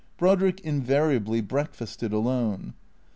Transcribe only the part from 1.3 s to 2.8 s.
breakfasted alone.